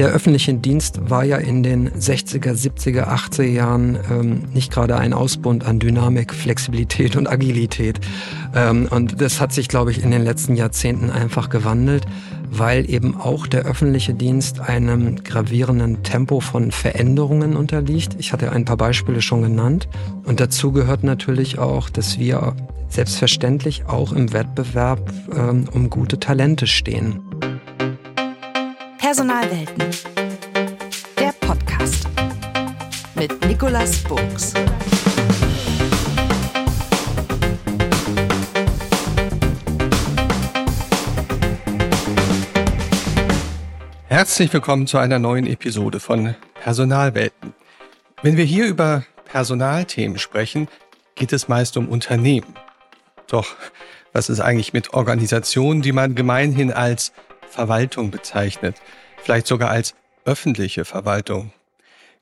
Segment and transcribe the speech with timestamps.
[0.00, 5.12] Der öffentliche Dienst war ja in den 60er, 70er, 80er Jahren ähm, nicht gerade ein
[5.12, 8.00] Ausbund an Dynamik, Flexibilität und Agilität.
[8.54, 12.06] Ähm, und das hat sich, glaube ich, in den letzten Jahrzehnten einfach gewandelt,
[12.50, 18.16] weil eben auch der öffentliche Dienst einem gravierenden Tempo von Veränderungen unterliegt.
[18.18, 19.86] Ich hatte ein paar Beispiele schon genannt.
[20.24, 22.56] Und dazu gehört natürlich auch, dass wir
[22.88, 27.20] selbstverständlich auch im Wettbewerb ähm, um gute Talente stehen.
[29.10, 29.90] Personalwelten.
[31.18, 32.06] Der Podcast
[33.16, 34.54] mit Nicolas Burgs.
[44.06, 47.52] Herzlich willkommen zu einer neuen Episode von Personalwelten.
[48.22, 50.68] Wenn wir hier über Personalthemen sprechen,
[51.16, 52.54] geht es meist um Unternehmen.
[53.26, 53.56] Doch
[54.12, 57.12] was ist eigentlich mit Organisationen, die man gemeinhin als
[57.50, 58.76] Verwaltung bezeichnet,
[59.22, 61.52] vielleicht sogar als öffentliche Verwaltung.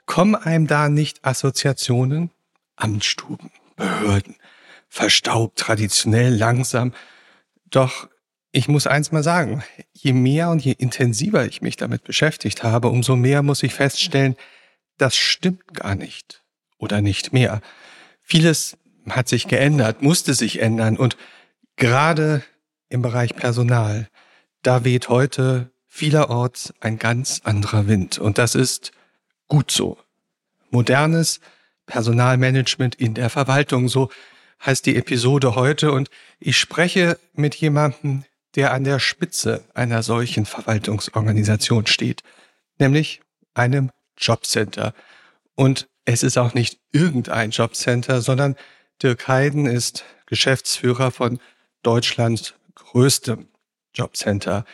[0.07, 2.31] Kommen einem da nicht Assoziationen?
[2.77, 4.37] Amtsstuben, Behörden,
[4.89, 6.95] verstaubt, traditionell, langsam.
[7.71, 8.09] Doch
[8.53, 9.63] ich muss eins mal sagen,
[9.93, 14.37] je mehr und je intensiver ich mich damit beschäftigt habe, umso mehr muss ich feststellen,
[14.97, 16.43] das stimmt gar nicht
[16.79, 17.61] oder nicht mehr.
[18.23, 18.77] Vieles
[19.09, 21.17] hat sich geändert, musste sich ändern und
[21.77, 22.43] gerade
[22.89, 24.09] im Bereich Personal
[24.63, 28.19] da weht heute vielerorts ein ganz anderer Wind.
[28.19, 28.93] Und das ist
[29.49, 29.99] gut so.
[30.71, 31.41] Modernes
[31.87, 34.11] Personalmanagement in der Verwaltung, so
[34.65, 35.93] heißt die Episode heute.
[35.93, 42.23] Und ich spreche mit jemandem, der an der Spitze einer solchen Verwaltungsorganisation steht,
[42.79, 43.21] nämlich
[43.55, 44.95] einem Jobcenter.
[45.55, 48.57] Und es ist auch nicht irgendein Jobcenter, sondern
[49.03, 51.39] Dirk Heiden ist Geschäftsführer von
[51.83, 53.49] Deutschlands größtem
[53.99, 54.65] Jobcenter.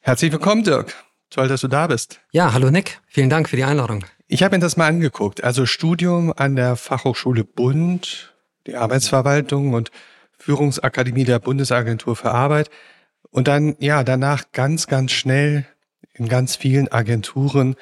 [0.00, 0.94] Herzlich willkommen, Dirk.
[1.30, 2.20] Toll, dass du da bist.
[2.32, 3.00] Ja, hallo Nick.
[3.06, 4.04] Vielen Dank für die Einladung.
[4.26, 5.44] Ich habe mir das mal angeguckt.
[5.44, 8.34] Also Studium an der Fachhochschule Bund,
[8.66, 9.92] die Arbeitsverwaltung und
[10.36, 12.70] Führungsakademie der Bundesagentur für Arbeit.
[13.30, 15.64] Und dann, ja, danach ganz, ganz schnell
[16.14, 17.76] in ganz vielen Agenturen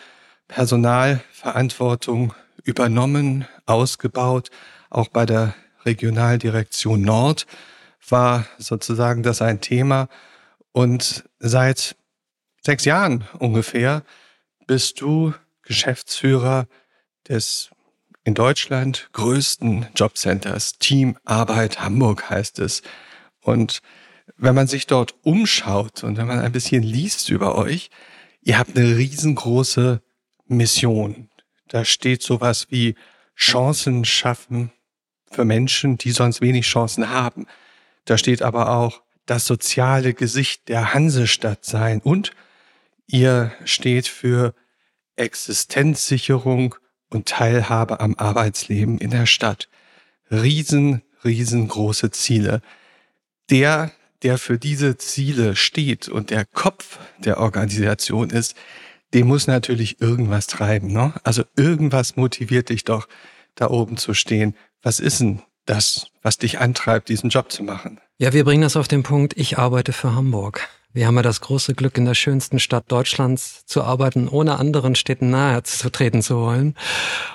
[0.49, 4.50] Personalverantwortung übernommen, ausgebaut.
[4.91, 5.55] Auch bei der
[5.87, 7.47] Regionaldirektion Nord
[8.09, 10.09] war sozusagen das ein Thema.
[10.72, 11.97] Und seit
[12.62, 14.04] sechs Jahren ungefähr
[14.66, 16.69] bist du Geschäftsführer
[17.28, 17.70] des
[18.25, 20.78] in Deutschland größten Jobcenters.
[20.78, 22.82] Team Arbeit Hamburg heißt es.
[23.41, 23.81] Und
[24.36, 27.91] wenn man sich dort umschaut und wenn man ein bisschen liest über euch,
[28.42, 30.02] ihr habt eine riesengroße
[30.47, 31.31] Mission.
[31.69, 32.94] Da steht sowas wie
[33.37, 34.72] Chancen schaffen
[35.31, 37.47] für Menschen, die sonst wenig Chancen haben.
[38.04, 42.33] Da steht aber auch das soziale Gesicht der Hansestadt sein und
[43.07, 44.55] ihr steht für
[45.15, 46.75] Existenzsicherung
[47.11, 49.69] und Teilhabe am Arbeitsleben in der Stadt.
[50.33, 52.61] Riesen, riesengroße Ziele.
[53.51, 53.93] Der,
[54.25, 58.57] der für diese Ziele steht und der Kopf der Organisation ist,
[59.15, 60.93] dem muss natürlich irgendwas treiben.
[60.93, 61.15] Ne?
[61.23, 63.07] Also irgendwas motiviert dich doch,
[63.55, 64.57] da oben zu stehen.
[64.83, 68.00] Was ist denn das, was dich antreibt, diesen Job zu machen?
[68.19, 70.69] Ja, wir bringen das auf den Punkt, ich arbeite für Hamburg.
[70.92, 74.97] Wir haben ja das große Glück, in der schönsten Stadt Deutschlands zu arbeiten, ohne anderen
[74.97, 76.75] Städten nahe zu treten zu wollen.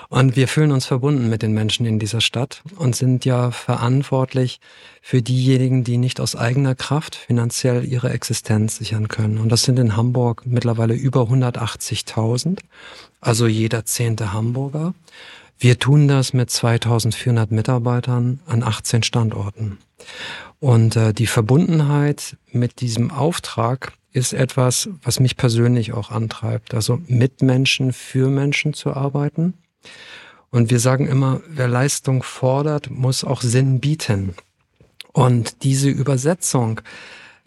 [0.09, 4.59] Und wir fühlen uns verbunden mit den Menschen in dieser Stadt und sind ja verantwortlich
[5.01, 9.37] für diejenigen, die nicht aus eigener Kraft finanziell ihre Existenz sichern können.
[9.37, 12.59] Und das sind in Hamburg mittlerweile über 180.000,
[13.21, 14.93] also jeder zehnte Hamburger.
[15.57, 19.77] Wir tun das mit 2400 Mitarbeitern an 18 Standorten.
[20.59, 26.73] Und äh, die Verbundenheit mit diesem Auftrag ist etwas, was mich persönlich auch antreibt.
[26.73, 29.55] Also mit Menschen, für Menschen zu arbeiten.
[30.51, 34.35] Und wir sagen immer, wer Leistung fordert, muss auch Sinn bieten.
[35.11, 36.81] Und diese Übersetzung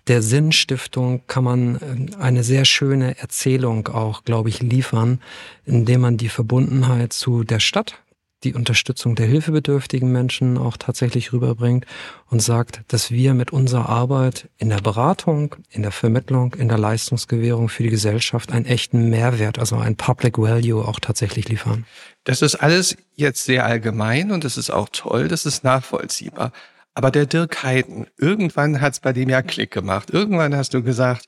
[0.08, 5.20] der Sinnstiftung kann man äh, eine sehr schöne Erzählung auch, glaube ich, liefern,
[5.64, 8.00] indem man die Verbundenheit zu der Stadt,
[8.44, 11.86] die Unterstützung der hilfebedürftigen Menschen auch tatsächlich rüberbringt
[12.26, 16.78] und sagt, dass wir mit unserer Arbeit in der Beratung, in der Vermittlung, in der
[16.78, 21.84] Leistungsgewährung für die Gesellschaft einen echten Mehrwert, also ein Public Value auch tatsächlich liefern.
[22.24, 26.52] Das ist alles jetzt sehr allgemein und das ist auch toll, das ist nachvollziehbar.
[26.94, 30.10] Aber der Dirk Heiden, irgendwann hat's bei dem ja Klick gemacht.
[30.10, 31.26] Irgendwann hast du gesagt,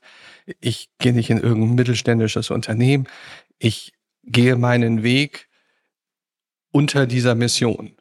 [0.59, 3.07] ich gehe nicht in irgendein mittelständisches Unternehmen,
[3.57, 3.93] ich
[4.23, 5.47] gehe meinen Weg
[6.71, 7.91] unter dieser Mission.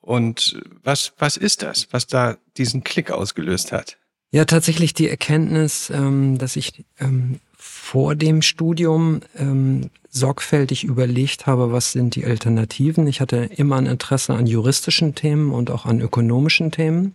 [0.00, 3.98] Und was, was ist das, was da diesen Klick ausgelöst hat?
[4.30, 11.72] Ja, tatsächlich die Erkenntnis, ähm, dass ich ähm, vor dem Studium ähm, sorgfältig überlegt habe,
[11.72, 13.06] was sind die Alternativen.
[13.06, 17.14] Ich hatte immer ein Interesse an juristischen Themen und auch an ökonomischen Themen.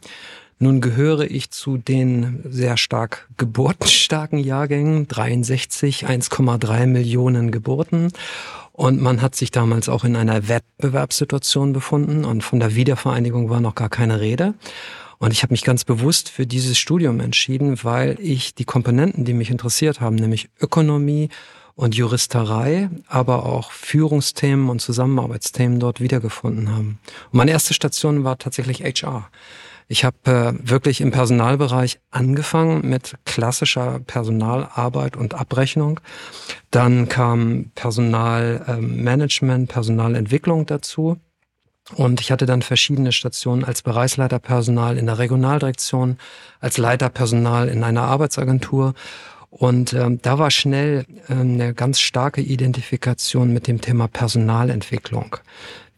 [0.59, 8.12] Nun gehöre ich zu den sehr stark geburtenstarken Jahrgängen, 63, 1,3 Millionen Geburten.
[8.73, 13.61] Und man hat sich damals auch in einer Wettbewerbssituation befunden und von der Wiedervereinigung war
[13.61, 14.55] noch gar keine Rede.
[15.19, 19.33] Und ich habe mich ganz bewusst für dieses Studium entschieden, weil ich die Komponenten, die
[19.33, 21.29] mich interessiert haben, nämlich Ökonomie
[21.75, 26.99] und Juristerei, aber auch Führungsthemen und Zusammenarbeitsthemen dort wiedergefunden haben.
[27.31, 29.29] Und meine erste Station war tatsächlich HR.
[29.88, 36.00] Ich habe äh, wirklich im Personalbereich angefangen mit klassischer Personalarbeit und Abrechnung.
[36.71, 41.18] Dann kam Personalmanagement, äh, Personalentwicklung dazu.
[41.95, 46.18] Und ich hatte dann verschiedene Stationen als Bereichsleiter Personal in der Regionaldirektion,
[46.62, 48.94] als Leiter Personal in einer Arbeitsagentur.
[49.50, 55.38] Und ähm, da war schnell äh, eine ganz starke Identifikation mit dem Thema Personalentwicklung.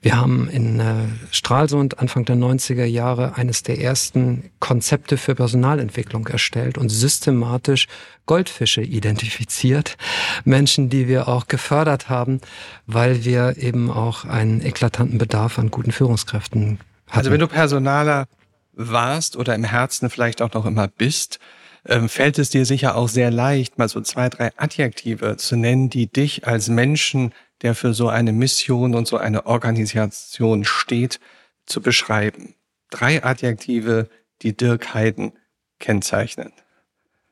[0.06, 6.28] Wir haben in äh, Stralsund Anfang der 90er Jahre eines der ersten Konzepte für Personalentwicklung
[6.28, 7.88] erstellt und systematisch
[8.28, 9.98] Goldfische identifiziert.
[10.44, 12.40] Menschen, die wir auch gefördert haben,
[12.86, 16.78] weil wir eben auch einen eklatanten Bedarf an guten Führungskräften
[17.08, 17.18] hatten.
[17.18, 18.28] Also wenn du Personaler
[18.74, 21.40] warst oder im Herzen vielleicht auch noch immer bist,
[21.88, 25.90] ähm, fällt es dir sicher auch sehr leicht, mal so zwei, drei Adjektive zu nennen,
[25.90, 31.19] die dich als Menschen der für so eine Mission und so eine Organisation steht,
[31.66, 32.56] zu beschreiben.
[32.90, 34.10] Drei Adjektive,
[34.42, 35.34] die Dirk Heiden
[35.80, 36.52] kennzeichnen.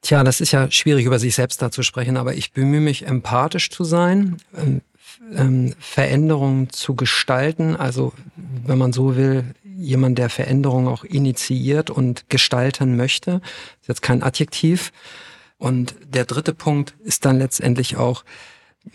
[0.02, 3.06] Tja, das ist ja schwierig über sich selbst da zu sprechen, aber ich bemühe mich,
[3.06, 4.82] empathisch zu sein, ähm,
[5.34, 7.76] ähm, Veränderungen zu gestalten.
[7.76, 13.40] Also, wenn man so will, jemand, der Veränderungen auch initiiert und gestalten möchte.
[13.40, 14.92] Das ist jetzt kein Adjektiv.
[15.58, 18.26] Und der dritte Punkt ist dann letztendlich auch,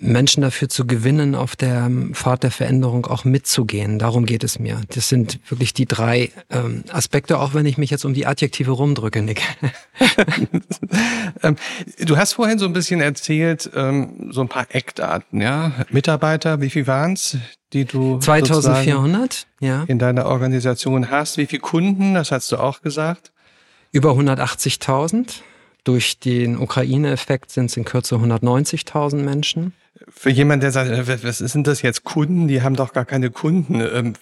[0.01, 3.99] Menschen dafür zu gewinnen, auf der Pfad der Veränderung auch mitzugehen.
[3.99, 4.81] Darum geht es mir.
[4.91, 8.71] Das sind wirklich die drei ähm, Aspekte, auch wenn ich mich jetzt um die Adjektive
[8.73, 9.43] rumdrücke, Nick.
[11.43, 11.57] Ähm,
[12.05, 15.73] du hast vorhin so ein bisschen erzählt, ähm, so ein paar Eckdaten, ja?
[15.91, 17.37] Mitarbeiter, wie viel waren's,
[17.73, 19.85] die du 2400, ja.
[19.87, 21.37] in deiner Organisation hast?
[21.37, 23.31] Wie viele Kunden, das hast du auch gesagt?
[23.93, 25.43] Über 180.000.
[25.89, 29.73] Durch den Ukraine-Effekt sind es in Kürze 190.000 Menschen.
[30.07, 32.47] Für jemanden, der sagt, äh, was sind das jetzt Kunden?
[32.47, 33.81] Die haben doch gar keine Kunden.
[33.81, 34.13] Ähm,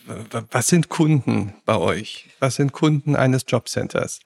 [0.53, 2.29] was sind Kunden bei euch?
[2.39, 4.21] Was sind Kunden eines Jobcenters?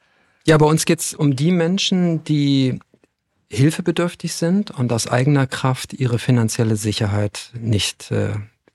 [0.45, 2.79] Ja, bei uns geht es um die Menschen, die
[3.49, 8.35] hilfebedürftig sind und aus eigener Kraft ihre finanzielle Sicherheit nicht äh,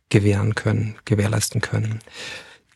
[0.10, 2.00] gewähren können, gewährleisten können.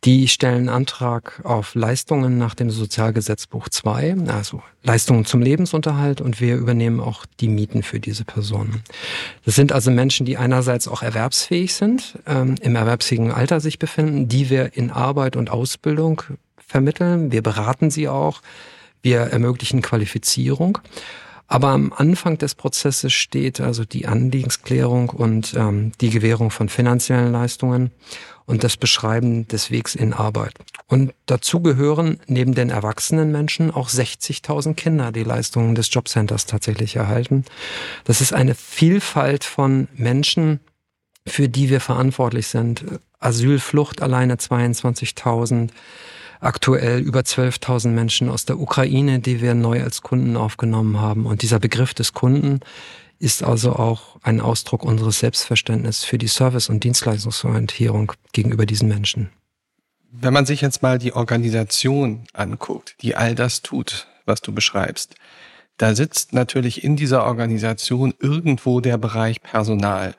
[0.06, 6.56] Die stellen Antrag auf Leistungen nach dem Sozialgesetzbuch 2, also Leistungen zum Lebensunterhalt und wir
[6.56, 8.82] übernehmen auch die Mieten für diese Personen.
[9.44, 14.30] Das sind also Menschen, die einerseits auch erwerbsfähig sind, ähm, im erwerbsfähigen Alter sich befinden,
[14.30, 16.22] die wir in Arbeit und Ausbildung
[16.66, 17.34] vermitteln.
[17.34, 18.42] Wir beraten sie auch,
[19.02, 20.78] wir ermöglichen Qualifizierung.
[21.52, 27.32] Aber am Anfang des Prozesses steht also die Anliegensklärung und ähm, die Gewährung von finanziellen
[27.32, 27.90] Leistungen
[28.46, 30.54] und das Beschreiben des Wegs in Arbeit.
[30.88, 36.96] Und dazu gehören neben den erwachsenen Menschen auch 60.000 Kinder, die Leistungen des Jobcenters tatsächlich
[36.96, 37.46] erhalten.
[38.04, 40.60] Das ist eine Vielfalt von Menschen,
[41.26, 42.86] für die wir verantwortlich sind.
[43.20, 45.70] Asylflucht alleine 22.000,
[46.40, 51.26] aktuell über 12.000 Menschen aus der Ukraine, die wir neu als Kunden aufgenommen haben.
[51.26, 52.62] Und dieser Begriff des Kunden
[53.20, 59.30] ist also auch ein Ausdruck unseres Selbstverständnisses für die Service- und Dienstleistungsorientierung gegenüber diesen Menschen.
[60.12, 65.16] Wenn man sich jetzt mal die Organisation anguckt, die all das tut, was du beschreibst,
[65.78, 70.16] da sitzt natürlich in dieser Organisation irgendwo der Bereich Personal.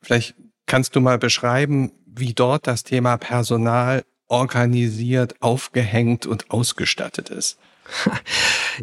[0.00, 0.34] Vielleicht
[0.66, 4.04] kannst du mal beschreiben, wie dort das Thema Personal
[4.34, 7.56] organisiert, aufgehängt und ausgestattet ist.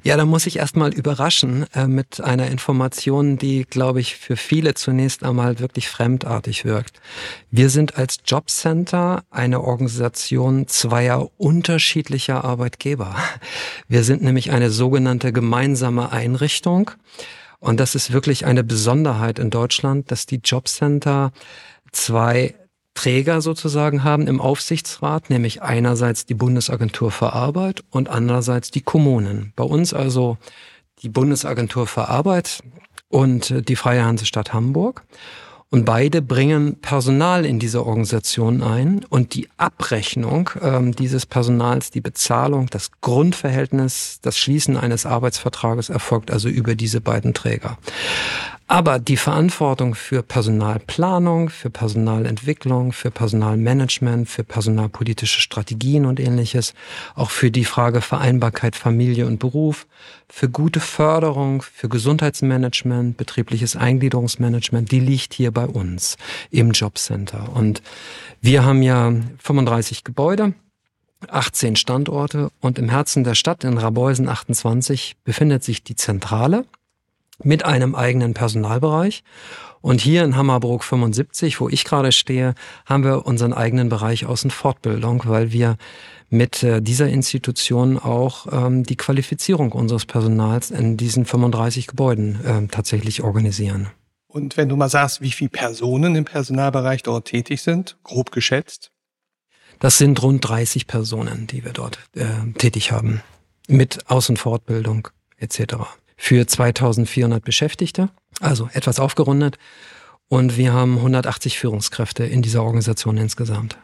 [0.03, 4.73] Ja, da muss ich erstmal überraschen äh, mit einer Information, die, glaube ich, für viele
[4.73, 7.01] zunächst einmal wirklich fremdartig wirkt.
[7.49, 13.13] Wir sind als Jobcenter eine Organisation zweier unterschiedlicher Arbeitgeber.
[13.89, 16.91] Wir sind nämlich eine sogenannte gemeinsame Einrichtung.
[17.59, 21.33] Und das ist wirklich eine Besonderheit in Deutschland, dass die Jobcenter
[21.91, 22.55] zwei
[22.93, 29.53] Träger sozusagen haben im Aufsichtsrat, nämlich einerseits die Bundesagentur für Arbeit und andererseits die Kommunen.
[29.55, 30.37] Bei uns also
[31.01, 32.59] die Bundesagentur für Arbeit
[33.09, 35.03] und die Freie Hansestadt Hamburg.
[35.73, 42.01] Und beide bringen Personal in diese Organisation ein und die Abrechnung ähm, dieses Personals, die
[42.01, 47.77] Bezahlung, das Grundverhältnis, das Schließen eines Arbeitsvertrages erfolgt also über diese beiden Träger.
[48.71, 56.73] Aber die Verantwortung für Personalplanung, für Personalentwicklung, für Personalmanagement, für personalpolitische Strategien und ähnliches,
[57.13, 59.87] auch für die Frage Vereinbarkeit Familie und Beruf,
[60.29, 66.15] für gute Förderung, für Gesundheitsmanagement, betriebliches Eingliederungsmanagement, die liegt hier bei uns
[66.49, 67.49] im Jobcenter.
[67.53, 67.81] Und
[68.39, 70.53] wir haben ja 35 Gebäude.
[71.27, 76.65] 18 Standorte und im Herzen der Stadt in Rabeusen 28 befindet sich die Zentrale
[77.43, 79.23] mit einem eigenen Personalbereich.
[79.81, 82.53] Und hier in Hammerbrook 75, wo ich gerade stehe,
[82.85, 85.77] haben wir unseren eigenen Bereich Außenfortbildung, weil wir
[86.29, 92.67] mit äh, dieser Institution auch ähm, die Qualifizierung unseres Personals in diesen 35 Gebäuden äh,
[92.67, 93.89] tatsächlich organisieren.
[94.27, 98.91] Und wenn du mal sagst, wie viele Personen im Personalbereich dort tätig sind, grob geschätzt?
[99.79, 102.23] Das sind rund 30 Personen, die wir dort äh,
[102.57, 103.21] tätig haben,
[103.67, 105.75] mit Außenfortbildung etc
[106.21, 108.09] für 2400 Beschäftigte,
[108.39, 109.57] also etwas aufgerundet.
[110.27, 113.75] Und wir haben 180 Führungskräfte in dieser Organisation insgesamt.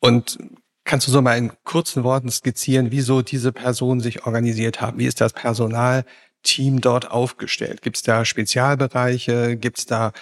[0.00, 0.38] Und
[0.84, 4.98] kannst du so mal in kurzen Worten skizzieren, wieso diese Personen sich organisiert haben?
[4.98, 7.80] Wie ist das Personalteam dort aufgestellt?
[7.80, 9.56] Gibt es da Spezialbereiche?
[9.56, 10.12] Gibt es da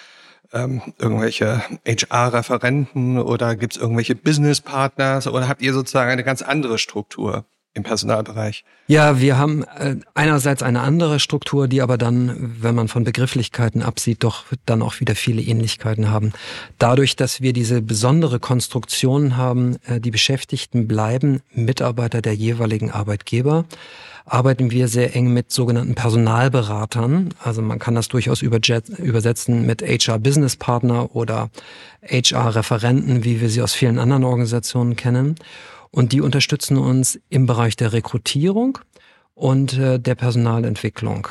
[0.53, 6.77] ähm, irgendwelche HR-Referenten oder gibt es irgendwelche Business-Partners oder habt ihr sozusagen eine ganz andere
[6.77, 7.45] Struktur?
[7.73, 8.63] Im Personalbereich?
[8.87, 13.81] Ja, wir haben äh, einerseits eine andere Struktur, die aber dann, wenn man von Begrifflichkeiten
[13.81, 16.33] absieht, doch dann auch wieder viele Ähnlichkeiten haben.
[16.77, 23.65] Dadurch, dass wir diese besondere Konstruktion haben, äh, die Beschäftigten bleiben Mitarbeiter der jeweiligen Arbeitgeber,
[24.25, 27.33] arbeiten wir sehr eng mit sogenannten Personalberatern.
[27.43, 31.49] Also man kann das durchaus übersetzen mit HR Business Partner oder
[32.07, 35.35] HR Referenten, wie wir sie aus vielen anderen Organisationen kennen.
[35.93, 38.79] Und die unterstützen uns im Bereich der Rekrutierung
[39.35, 41.27] und äh, der Personalentwicklung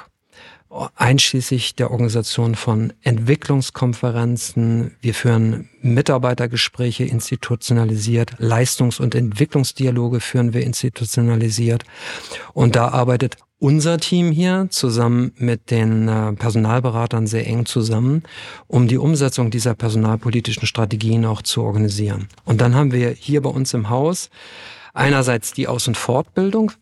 [0.97, 4.97] einschließlich der Organisation von Entwicklungskonferenzen.
[5.01, 11.85] Wir führen Mitarbeitergespräche institutionalisiert, Leistungs- und Entwicklungsdialoge führen wir institutionalisiert.
[12.55, 18.25] Und da arbeitet unser Team hier zusammen mit den äh, Personalberatern sehr eng zusammen,
[18.67, 22.27] um die Umsetzung dieser personalpolitischen Strategien auch zu organisieren.
[22.45, 24.31] Und dann haben wir hier bei uns im Haus
[24.95, 26.73] einerseits die Aus- und Fortbildung,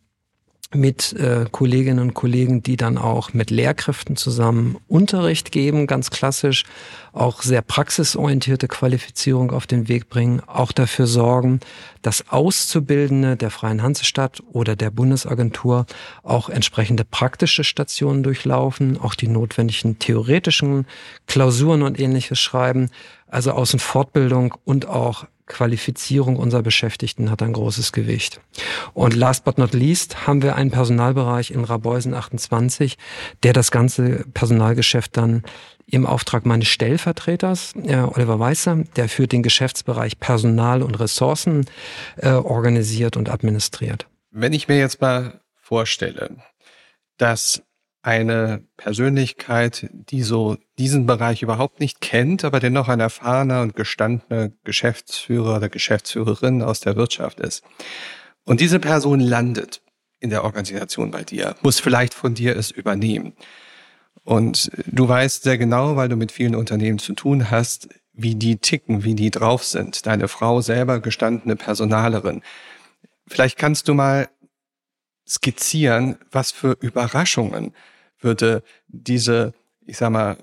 [0.72, 6.64] mit äh, Kolleginnen und Kollegen, die dann auch mit Lehrkräften zusammen Unterricht geben, ganz klassisch,
[7.12, 11.58] auch sehr praxisorientierte Qualifizierung auf den Weg bringen, auch dafür sorgen,
[12.02, 15.86] dass Auszubildende der Freien Hansestadt oder der Bundesagentur
[16.22, 20.86] auch entsprechende praktische Stationen durchlaufen, auch die notwendigen theoretischen
[21.26, 22.90] Klausuren und ähnliches schreiben,
[23.26, 28.40] also Außenfortbildung und auch Qualifizierung unserer Beschäftigten hat ein großes Gewicht.
[28.94, 32.96] Und last but not least haben wir einen Personalbereich in Rabeusen 28,
[33.42, 35.42] der das ganze Personalgeschäft dann
[35.86, 41.66] im Auftrag meines Stellvertreters, äh, Oliver Weißer, der führt den Geschäftsbereich Personal und Ressourcen
[42.16, 44.06] äh, organisiert und administriert.
[44.30, 46.36] Wenn ich mir jetzt mal vorstelle,
[47.16, 47.60] dass
[48.02, 54.50] eine Persönlichkeit, die so diesen Bereich überhaupt nicht kennt, aber dennoch ein erfahrener und gestandener
[54.64, 57.62] Geschäftsführer oder Geschäftsführerin aus der Wirtschaft ist.
[58.44, 59.82] Und diese Person landet
[60.18, 63.34] in der Organisation bei dir, muss vielleicht von dir es übernehmen.
[64.24, 68.56] Und du weißt sehr genau, weil du mit vielen Unternehmen zu tun hast, wie die
[68.56, 70.06] ticken, wie die drauf sind.
[70.06, 72.42] Deine Frau selber gestandene Personalerin.
[73.26, 74.28] Vielleicht kannst du mal
[75.28, 77.74] skizzieren, was für Überraschungen
[78.20, 79.54] würde diese,
[79.86, 80.36] ich sag mal,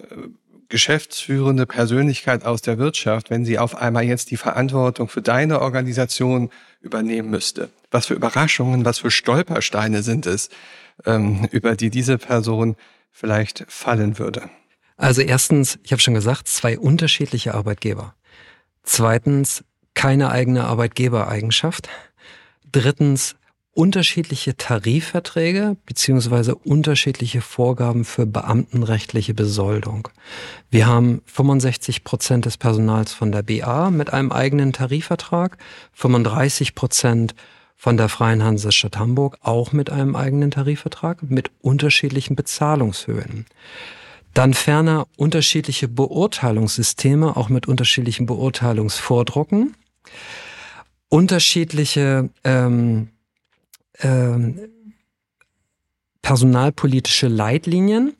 [0.70, 6.50] geschäftsführende Persönlichkeit aus der Wirtschaft, wenn sie auf einmal jetzt die Verantwortung für deine Organisation
[6.82, 7.70] übernehmen müsste?
[7.90, 10.50] Was für Überraschungen, was für Stolpersteine sind es,
[11.06, 12.76] ähm, über die diese Person
[13.12, 14.50] vielleicht fallen würde?
[14.98, 18.16] Also erstens, ich habe schon gesagt, zwei unterschiedliche Arbeitgeber.
[18.84, 21.88] Zweitens, keine eigene Arbeitgebereigenschaft.
[22.70, 23.36] Drittens,
[23.78, 30.10] unterschiedliche Tarifverträge beziehungsweise unterschiedliche Vorgaben für beamtenrechtliche Besoldung.
[30.72, 35.60] Wir haben 65 Prozent des Personals von der BA mit einem eigenen Tarifvertrag,
[35.94, 37.36] 35 Prozent
[37.76, 43.46] von der Freien Hansestadt Hamburg auch mit einem eigenen Tarifvertrag mit unterschiedlichen Bezahlungshöhen.
[44.34, 49.76] Dann ferner unterschiedliche Beurteilungssysteme, auch mit unterschiedlichen Beurteilungsvordrucken,
[51.10, 53.10] unterschiedliche ähm,
[56.22, 58.14] personalpolitische Leitlinien.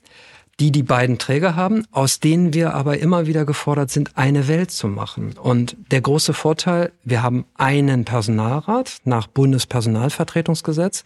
[0.60, 4.72] die die beiden Träger haben, aus denen wir aber immer wieder gefordert sind, eine Welt
[4.72, 5.36] zu machen.
[5.38, 11.04] Und der große Vorteil, wir haben einen Personalrat nach Bundespersonalvertretungsgesetz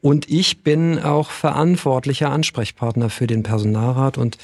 [0.00, 4.38] und ich bin auch verantwortlicher Ansprechpartner für den Personalrat und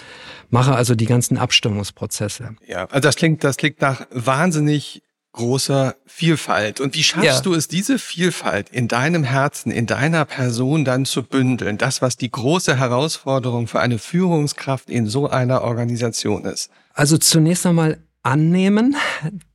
[0.50, 2.56] mache also die ganzen Abstimmungsprozesse.
[2.66, 5.03] Ja, also das klingt, das klingt nach wahnsinnig
[5.34, 6.80] großer Vielfalt.
[6.80, 7.40] Und wie schaffst ja.
[7.40, 11.76] du es, diese Vielfalt in deinem Herzen, in deiner Person dann zu bündeln?
[11.76, 16.70] Das, was die große Herausforderung für eine Führungskraft in so einer Organisation ist.
[16.94, 18.96] Also zunächst einmal annehmen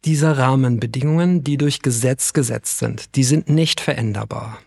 [0.05, 3.15] dieser Rahmenbedingungen, die durch Gesetz gesetzt sind.
[3.15, 4.59] Die sind nicht veränderbar.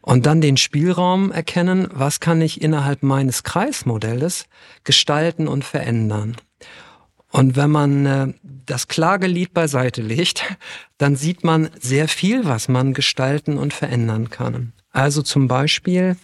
[0.00, 4.46] Und dann den Spielraum erkennen, was kann ich innerhalb meines Kreismodells
[4.84, 6.36] gestalten und verändern.
[7.38, 8.32] Und wenn man äh,
[8.66, 10.42] das Klagelied beiseite legt,
[10.96, 14.72] dann sieht man sehr viel, was man gestalten und verändern kann.
[14.90, 16.16] Also zum Beispiel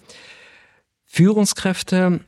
[1.04, 2.18] Führungskräfte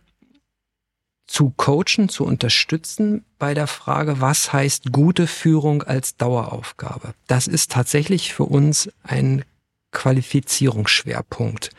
[1.26, 7.12] zu coachen, zu unterstützen bei der Frage, was heißt gute Führung als Daueraufgabe.
[7.26, 9.44] Das ist tatsächlich für uns ein
[9.90, 11.70] Qualifizierungsschwerpunkt.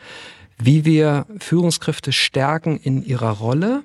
[0.58, 3.82] Wie wir Führungskräfte stärken in ihrer Rolle,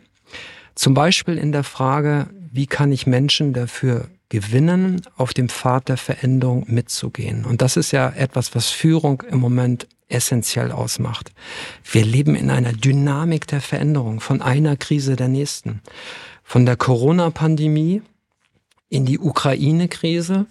[0.76, 5.98] zum Beispiel in der Frage, wie kann ich Menschen dafür gewinnen, auf dem Pfad der
[5.98, 7.46] Veränderung mitzugehen.
[7.46, 11.32] Und das ist ja etwas, was Führung im Moment essentiell ausmacht.
[11.92, 15.82] Wir leben in einer Dynamik der Veränderung, von einer Krise der nächsten.
[16.44, 18.04] Von der Corona-Pandemie
[18.90, 20.46] in die Ukraine-Krise,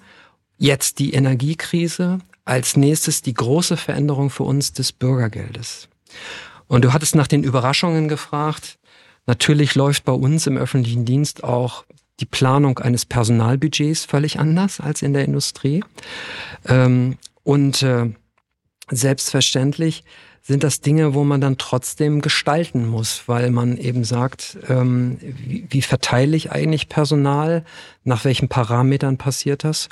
[0.59, 5.89] jetzt die Energiekrise, als nächstes die große Veränderung für uns des Bürgergeldes.
[6.67, 8.79] Und du hattest nach den Überraschungen gefragt.
[9.27, 11.85] Natürlich läuft bei uns im öffentlichen Dienst auch
[12.21, 15.85] die Planung eines Personalbudgets völlig anders als in der Industrie.
[16.67, 18.11] Ähm, und äh,
[18.91, 20.05] selbstverständlich
[20.43, 25.67] sind das Dinge, wo man dann trotzdem gestalten muss, weil man eben sagt, ähm, wie,
[25.71, 27.65] wie verteile ich eigentlich Personal,
[28.05, 29.89] nach welchen Parametern passiert das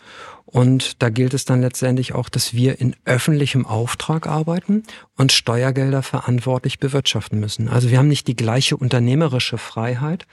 [0.53, 4.83] und da gilt es dann letztendlich auch, dass wir in öffentlichem Auftrag arbeiten
[5.17, 7.69] und Steuergelder verantwortlich bewirtschaften müssen.
[7.69, 10.27] Also wir haben nicht die gleiche unternehmerische Freiheit.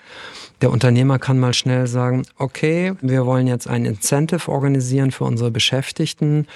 [0.61, 5.51] Der Unternehmer kann mal schnell sagen, okay, wir wollen jetzt ein Incentive organisieren für unsere
[5.51, 6.47] Beschäftigten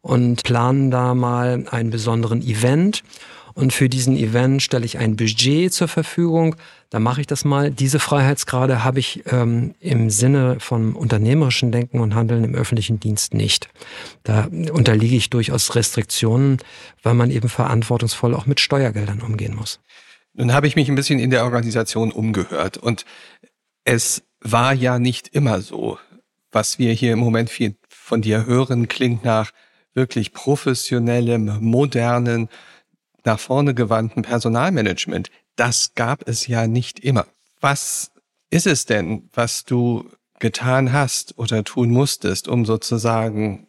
[0.00, 3.02] und planen da mal einen besonderen Event
[3.58, 6.54] und für diesen Event stelle ich ein Budget zur Verfügung.
[6.90, 7.72] Da mache ich das mal.
[7.72, 13.34] Diese Freiheitsgrade habe ich ähm, im Sinne von unternehmerischen Denken und Handeln im öffentlichen Dienst
[13.34, 13.68] nicht.
[14.22, 16.58] Da unterliege ich durchaus Restriktionen,
[17.02, 19.80] weil man eben verantwortungsvoll auch mit Steuergeldern umgehen muss.
[20.34, 23.04] Nun habe ich mich ein bisschen in der Organisation umgehört und
[23.82, 25.98] es war ja nicht immer so.
[26.52, 29.50] Was wir hier im Moment viel von dir hören, klingt nach
[29.98, 32.48] wirklich professionellem, modernen,
[33.24, 35.28] nach vorne gewandten Personalmanagement.
[35.56, 37.26] Das gab es ja nicht immer.
[37.60, 38.12] Was
[38.48, 40.08] ist es denn, was du
[40.38, 43.66] getan hast oder tun musstest, um sozusagen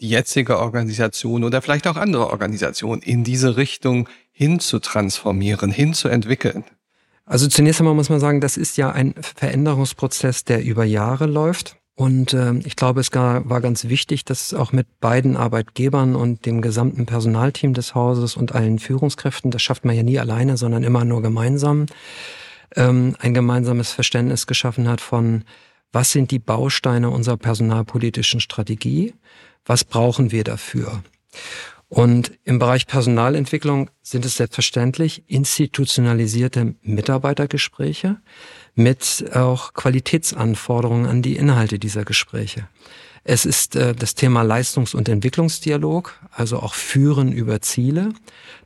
[0.00, 5.92] die jetzige Organisation oder vielleicht auch andere Organisationen in diese Richtung hin zu transformieren, hin
[5.92, 6.64] zu entwickeln?
[7.26, 11.77] Also zunächst einmal muss man sagen, das ist ja ein Veränderungsprozess, der über Jahre läuft.
[11.98, 16.62] Und äh, ich glaube, es war ganz wichtig, dass auch mit beiden Arbeitgebern und dem
[16.62, 21.04] gesamten Personalteam des Hauses und allen Führungskräften, das schafft man ja nie alleine, sondern immer
[21.04, 21.86] nur gemeinsam,
[22.76, 25.42] ähm, ein gemeinsames Verständnis geschaffen hat von,
[25.90, 29.14] was sind die Bausteine unserer personalpolitischen Strategie,
[29.66, 31.02] was brauchen wir dafür.
[31.88, 38.18] Und im Bereich Personalentwicklung sind es selbstverständlich institutionalisierte Mitarbeitergespräche
[38.74, 42.68] mit auch Qualitätsanforderungen an die Inhalte dieser Gespräche.
[43.24, 48.12] Es ist äh, das Thema Leistungs- und Entwicklungsdialog, also auch Führen über Ziele.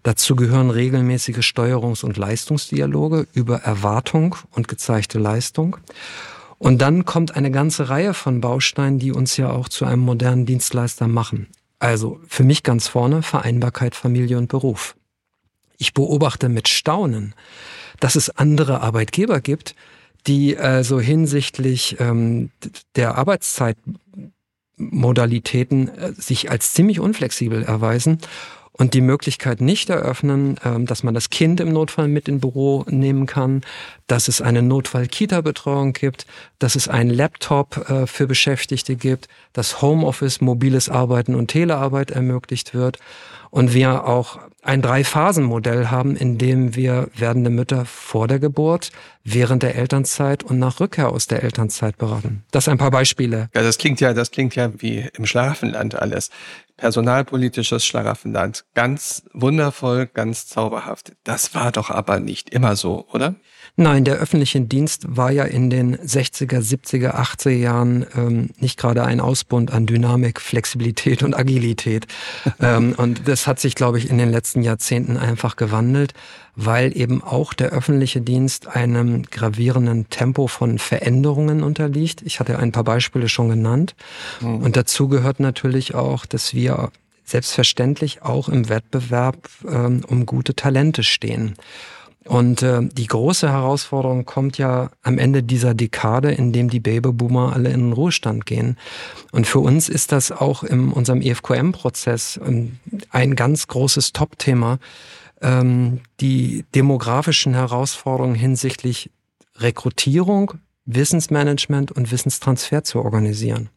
[0.02, 5.76] Dazu gehören regelmäßige Steuerungs- und Leistungsdialoge über Erwartung und gezeigte Leistung.
[6.58, 10.46] Und dann kommt eine ganze Reihe von Bausteinen, die uns ja auch zu einem modernen
[10.46, 11.48] Dienstleister machen.
[11.82, 14.94] Also für mich ganz vorne Vereinbarkeit Familie und Beruf.
[15.78, 17.34] Ich beobachte mit Staunen,
[17.98, 19.74] dass es andere Arbeitgeber gibt,
[20.28, 22.52] die also hinsichtlich ähm,
[22.94, 28.18] der Arbeitszeitmodalitäten äh, sich als ziemlich unflexibel erweisen
[28.72, 32.84] und die Möglichkeit nicht eröffnen, ähm, dass man das Kind im Notfall mit in Büro
[32.88, 33.62] nehmen kann,
[34.06, 36.26] dass es eine Notfall-Kita-Betreuung gibt,
[36.58, 42.72] dass es einen Laptop äh, für Beschäftigte gibt, dass Homeoffice, mobiles Arbeiten und Telearbeit ermöglicht
[42.74, 42.98] wird
[43.50, 48.90] und wir auch ein Drei-Phasen-Modell haben, in dem wir werdende Mütter vor der Geburt,
[49.24, 52.44] während der Elternzeit und nach Rückkehr aus der Elternzeit beraten.
[52.52, 53.50] Das ein paar Beispiele.
[53.54, 56.30] Ja, das klingt ja, das klingt ja wie im Schlafenland alles.
[56.82, 58.64] Personalpolitisches Schlaraffenland.
[58.74, 61.12] Ganz wundervoll, ganz zauberhaft.
[61.22, 63.36] Das war doch aber nicht immer so, oder?
[63.76, 69.02] Nein, der öffentliche Dienst war ja in den 60er, 70er, 80er Jahren ähm, nicht gerade
[69.02, 72.06] ein Ausbund an Dynamik, Flexibilität und Agilität.
[72.60, 76.12] ähm, und das hat sich, glaube ich, in den letzten Jahrzehnten einfach gewandelt,
[76.54, 82.20] weil eben auch der öffentliche Dienst einem gravierenden Tempo von Veränderungen unterliegt.
[82.26, 83.94] Ich hatte ein paar Beispiele schon genannt.
[84.42, 84.56] Mhm.
[84.56, 86.90] Und dazu gehört natürlich auch, dass wir
[87.24, 91.54] selbstverständlich auch im Wettbewerb ähm, um gute Talente stehen.
[92.24, 97.52] Und äh, die große Herausforderung kommt ja am Ende dieser Dekade, in dem die Babyboomer
[97.52, 98.78] alle in den Ruhestand gehen.
[99.32, 102.78] Und für uns ist das auch in unserem EFQM-Prozess ähm,
[103.10, 104.78] ein ganz großes Top-Thema,
[105.40, 109.10] ähm, die demografischen Herausforderungen hinsichtlich
[109.56, 110.54] Rekrutierung,
[110.84, 113.68] Wissensmanagement und Wissenstransfer zu organisieren.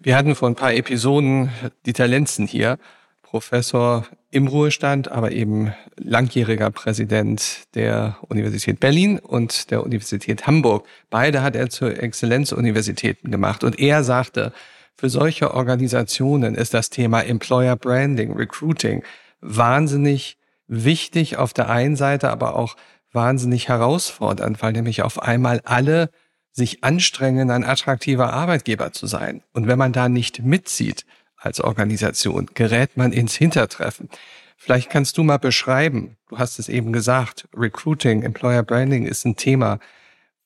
[0.00, 1.50] Wir hatten vor ein paar Episoden
[1.86, 2.78] Dieter Lenzen hier,
[3.22, 10.86] Professor im Ruhestand, aber eben langjähriger Präsident der Universität Berlin und der Universität Hamburg.
[11.08, 13.62] Beide hat er zu Exzellenzuniversitäten gemacht.
[13.62, 14.52] Und er sagte,
[14.96, 19.04] für solche Organisationen ist das Thema Employer Branding, Recruiting
[19.40, 22.76] wahnsinnig wichtig auf der einen Seite, aber auch
[23.12, 26.10] wahnsinnig herausfordernd, weil nämlich auf einmal alle
[26.50, 29.44] sich anstrengen, ein attraktiver Arbeitgeber zu sein.
[29.52, 31.06] Und wenn man da nicht mitzieht,
[31.44, 34.08] als Organisation, gerät man ins Hintertreffen.
[34.56, 39.36] Vielleicht kannst du mal beschreiben, du hast es eben gesagt, Recruiting, Employer Branding ist ein
[39.36, 39.78] Thema.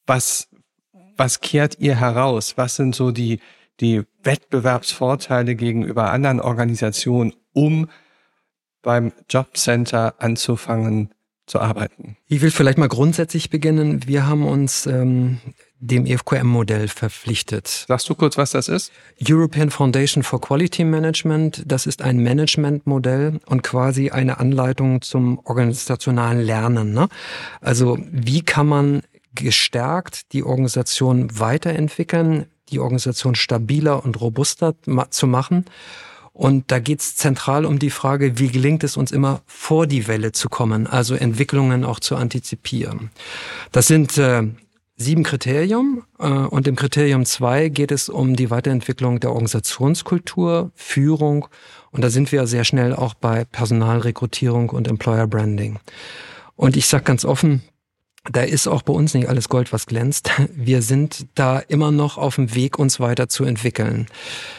[0.06, 0.48] Was,
[1.16, 2.56] was kehrt ihr heraus?
[2.56, 3.40] Was sind so die,
[3.80, 7.88] die Wettbewerbsvorteile gegenüber anderen Organisationen, um
[8.82, 11.14] beim Jobcenter anzufangen
[11.48, 12.16] zu arbeiten?
[12.28, 14.06] Ich will vielleicht mal grundsätzlich beginnen.
[14.06, 15.38] Wir haben uns ähm,
[15.80, 17.86] dem EFQM-Modell verpflichtet.
[17.88, 18.92] Sagst du kurz, was das ist?
[19.26, 21.62] European Foundation for Quality Management.
[21.66, 26.92] Das ist ein Managementmodell und quasi eine Anleitung zum organisationalen Lernen.
[26.92, 27.08] Ne?
[27.60, 29.02] Also wie kann man
[29.34, 34.74] gestärkt die Organisation weiterentwickeln, die Organisation stabiler und robuster
[35.10, 35.64] zu machen?
[36.38, 40.06] Und da geht es zentral um die Frage, wie gelingt es uns immer vor die
[40.06, 43.10] Welle zu kommen, also Entwicklungen auch zu antizipieren.
[43.72, 44.44] Das sind äh,
[44.96, 51.48] sieben Kriterien äh, und im Kriterium zwei geht es um die Weiterentwicklung der Organisationskultur, Führung
[51.90, 55.80] und da sind wir sehr schnell auch bei Personalrekrutierung und Employer Branding.
[56.54, 57.62] Und ich sage ganz offen,
[58.30, 60.30] da ist auch bei uns nicht alles Gold, was glänzt.
[60.54, 64.06] Wir sind da immer noch auf dem Weg, uns weiterzuentwickeln,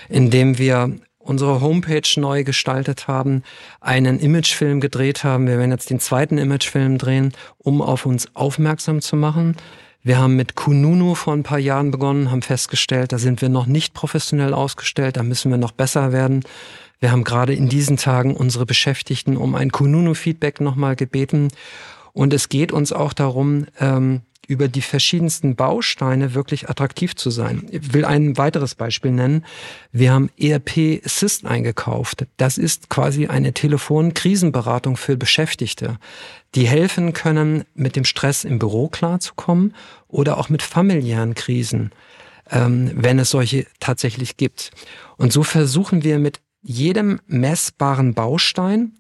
[0.10, 3.44] indem wir unsere Homepage neu gestaltet haben,
[3.80, 5.48] einen Imagefilm gedreht haben.
[5.48, 9.56] Wir werden jetzt den zweiten Imagefilm drehen, um auf uns aufmerksam zu machen.
[10.02, 13.68] Wir haben mit Kununu vor ein paar Jahren begonnen, haben festgestellt, da sind wir noch
[13.68, 16.42] nicht professionell ausgestellt, da müssen wir noch besser werden.
[17.00, 21.50] Wir haben gerade in diesen Tagen unsere Beschäftigten um ein Kununu-Feedback nochmal gebeten.
[22.12, 27.68] Und es geht uns auch darum, ähm, über die verschiedensten Bausteine wirklich attraktiv zu sein.
[27.70, 29.46] Ich will ein weiteres Beispiel nennen.
[29.92, 32.26] Wir haben ERP Assist eingekauft.
[32.38, 36.00] Das ist quasi eine Telefonkrisenberatung für Beschäftigte,
[36.56, 39.76] die helfen können, mit dem Stress im Büro klarzukommen
[40.08, 41.92] oder auch mit familiären Krisen,
[42.50, 44.72] ähm, wenn es solche tatsächlich gibt.
[45.18, 48.94] Und so versuchen wir mit jedem messbaren Baustein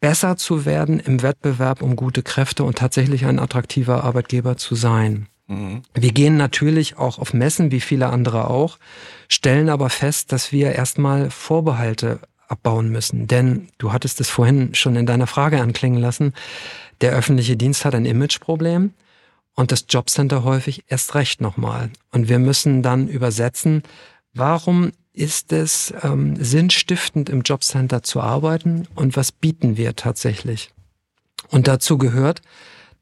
[0.00, 5.28] besser zu werden im Wettbewerb um gute Kräfte und tatsächlich ein attraktiver Arbeitgeber zu sein.
[5.46, 5.82] Mhm.
[5.94, 8.78] Wir gehen natürlich auch auf Messen, wie viele andere auch,
[9.28, 13.26] stellen aber fest, dass wir erstmal Vorbehalte abbauen müssen.
[13.26, 16.32] Denn du hattest es vorhin schon in deiner Frage anklingen lassen,
[17.00, 18.92] der öffentliche Dienst hat ein Imageproblem
[19.54, 21.90] und das Jobcenter häufig erst recht nochmal.
[22.12, 23.82] Und wir müssen dann übersetzen,
[24.32, 30.70] warum ist es ähm, sinnstiftend, im Jobcenter zu arbeiten und was bieten wir tatsächlich?
[31.48, 32.42] Und dazu gehört,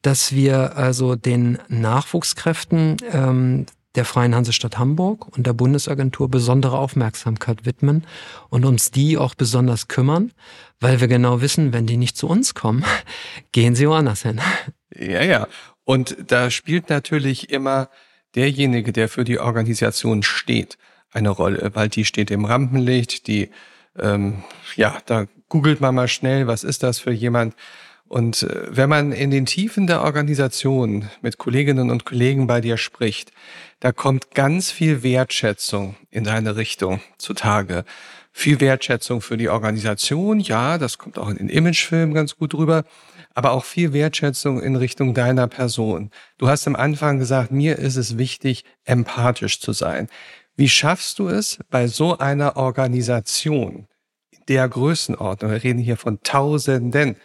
[0.02, 7.64] dass wir also den Nachwuchskräften ähm, der Freien Hansestadt Hamburg und der Bundesagentur besondere Aufmerksamkeit
[7.66, 8.06] widmen
[8.48, 10.32] und uns die auch besonders kümmern,
[10.80, 12.84] weil wir genau wissen, wenn die nicht zu uns kommen,
[13.52, 14.40] gehen sie woanders hin.
[14.96, 15.48] Ja, ja.
[15.84, 17.88] Und da spielt natürlich immer
[18.36, 20.78] derjenige, der für die Organisation steht
[21.14, 23.50] eine Rolle, weil die steht im Rampenlicht, die,
[23.98, 24.42] ähm,
[24.76, 27.54] ja, da googelt man mal schnell, was ist das für jemand.
[28.08, 32.76] Und äh, wenn man in den Tiefen der Organisation mit Kolleginnen und Kollegen bei dir
[32.76, 33.32] spricht,
[33.80, 37.84] da kommt ganz viel Wertschätzung in deine Richtung zutage.
[38.32, 42.84] Viel Wertschätzung für die Organisation, ja, das kommt auch in den Imagefilmen ganz gut rüber,
[43.34, 46.10] aber auch viel Wertschätzung in Richtung deiner Person.
[46.38, 50.08] Du hast am Anfang gesagt, mir ist es wichtig, empathisch zu sein.
[50.56, 53.88] Wie schaffst du es bei so einer Organisation
[54.48, 57.16] der Größenordnung, wir reden hier von Tausenden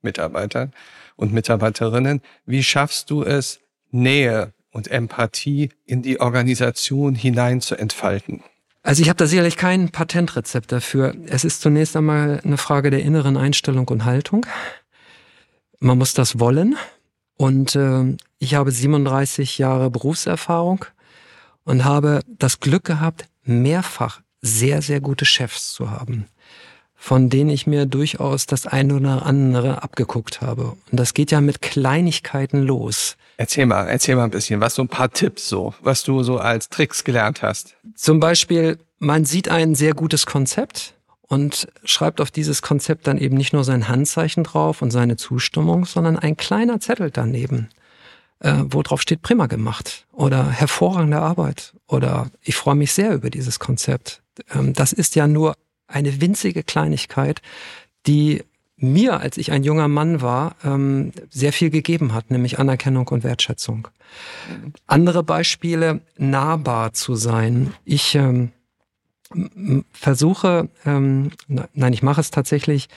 [0.00, 0.72] Mitarbeitern
[1.16, 8.42] und Mitarbeiterinnen, wie schaffst du es, Nähe und Empathie in die Organisation hinein zu entfalten?
[8.82, 11.14] Also ich habe da sicherlich kein Patentrezept dafür.
[11.26, 14.46] Es ist zunächst einmal eine Frage der inneren Einstellung und Haltung.
[15.80, 16.76] Man muss das wollen.
[17.36, 20.84] Und äh, ich habe 37 Jahre Berufserfahrung
[21.68, 26.26] und habe das Glück gehabt, mehrfach sehr, sehr gute Chefs zu haben,
[26.94, 30.76] von denen ich mir durchaus das eine oder andere abgeguckt habe.
[30.90, 33.18] Und das geht ja mit Kleinigkeiten los.
[33.36, 36.38] Erzähl mal, erzähl mal ein bisschen, was so ein paar Tipps so, was du so
[36.38, 37.76] als Tricks gelernt hast.
[37.94, 43.36] Zum Beispiel, man sieht ein sehr gutes Konzept und schreibt auf dieses Konzept dann eben
[43.36, 47.68] nicht nur sein Handzeichen drauf und seine Zustimmung, sondern ein kleiner Zettel daneben,
[48.40, 53.30] äh, wo drauf steht prima gemacht oder hervorragende Arbeit oder ich freue mich sehr über
[53.30, 54.22] dieses Konzept.
[54.54, 55.54] Ähm, das ist ja nur
[55.86, 57.40] eine winzige Kleinigkeit,
[58.06, 58.44] die
[58.76, 63.24] mir, als ich ein junger Mann war, ähm, sehr viel gegeben hat, nämlich Anerkennung und
[63.24, 63.88] Wertschätzung.
[64.86, 67.74] Andere Beispiele, nahbar zu sein.
[67.84, 68.52] Ich ähm,
[69.92, 72.88] versuche, ähm, nein, ich mache es tatsächlich,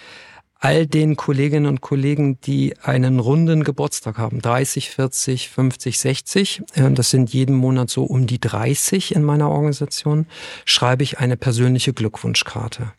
[0.62, 6.92] all den Kolleginnen und Kollegen, die einen runden Geburtstag haben, 30, 40, 50, 60, äh,
[6.92, 10.28] das sind jeden Monat so um die 30 in meiner Organisation,
[10.64, 12.94] schreibe ich eine persönliche Glückwunschkarte.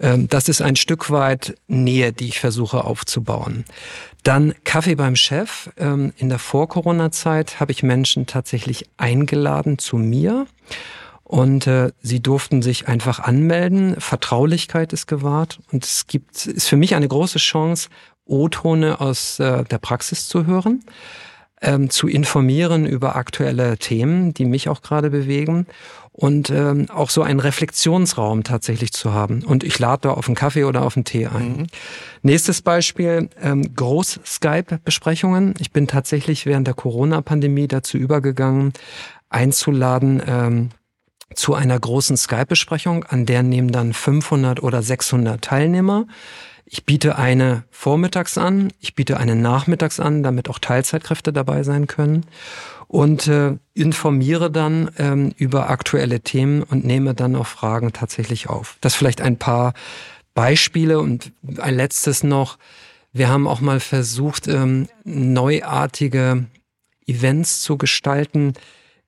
[0.00, 3.66] Ähm, das ist ein Stück weit Nähe, die ich versuche aufzubauen.
[4.22, 5.70] Dann Kaffee beim Chef.
[5.76, 10.46] Ähm, in der Vor-Corona-Zeit habe ich Menschen tatsächlich eingeladen zu mir
[11.24, 13.96] und äh, sie durften sich einfach anmelden.
[13.98, 17.88] Vertraulichkeit ist gewahrt und es gibt ist für mich eine große Chance,
[18.26, 20.84] O-Tone aus äh, der Praxis zu hören,
[21.60, 25.66] ähm, zu informieren über aktuelle Themen, die mich auch gerade bewegen
[26.12, 29.42] und ähm, auch so einen Reflexionsraum tatsächlich zu haben.
[29.42, 31.56] Und ich lade da auf einen Kaffee oder auf einen Tee ein.
[31.56, 31.66] Mhm.
[32.22, 35.54] Nächstes Beispiel, ähm, Groß-Skype-Besprechungen.
[35.58, 38.72] Ich bin tatsächlich während der Corona-Pandemie dazu übergegangen,
[39.28, 40.68] einzuladen, ähm,
[41.34, 46.06] zu einer großen Skype-Besprechung, an der nehmen dann 500 oder 600 Teilnehmer.
[46.64, 51.86] Ich biete eine vormittags an, ich biete eine nachmittags an, damit auch Teilzeitkräfte dabei sein
[51.86, 52.24] können
[52.88, 58.76] und äh, informiere dann ähm, über aktuelle Themen und nehme dann auch Fragen tatsächlich auf.
[58.80, 59.74] Das vielleicht ein paar
[60.34, 62.58] Beispiele und ein letztes noch.
[63.12, 66.46] Wir haben auch mal versucht, ähm, neuartige
[67.06, 68.54] Events zu gestalten,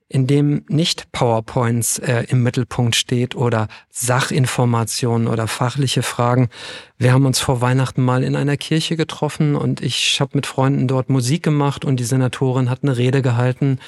[0.09, 6.49] in dem nicht PowerPoints äh, im Mittelpunkt steht oder Sachinformationen oder fachliche Fragen.
[6.97, 10.87] Wir haben uns vor Weihnachten mal in einer Kirche getroffen und ich habe mit Freunden
[10.87, 13.79] dort Musik gemacht und die Senatorin hat eine Rede gehalten.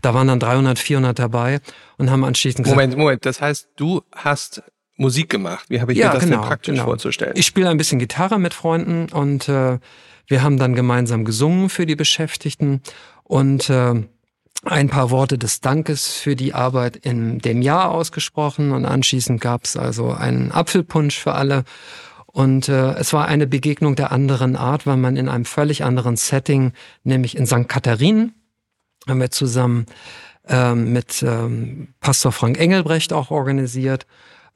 [0.00, 1.60] Da waren dann 300, 400 dabei
[1.98, 2.76] und haben anschließend gesagt...
[2.76, 4.62] Moment, Moment, das heißt, du hast
[4.96, 5.64] Musik gemacht.
[5.70, 6.84] Wie habe ich ja, mir das genau, denn praktisch genau.
[6.84, 7.32] vorzustellen?
[7.36, 9.78] Ich spiele ein bisschen Gitarre mit Freunden und äh,
[10.28, 12.80] wir haben dann gemeinsam gesungen für die Beschäftigten
[13.24, 13.68] und...
[13.70, 14.04] Äh,
[14.66, 19.64] ein paar Worte des Dankes für die Arbeit in dem Jahr ausgesprochen und anschließend gab
[19.64, 21.64] es also einen Apfelpunsch für alle.
[22.26, 26.16] Und äh, es war eine Begegnung der anderen Art, weil man in einem völlig anderen
[26.16, 26.72] Setting,
[27.04, 27.68] nämlich in St.
[27.68, 28.34] Katharinen,
[29.06, 29.86] haben wir zusammen
[30.48, 34.06] ähm, mit ähm, Pastor Frank Engelbrecht auch organisiert,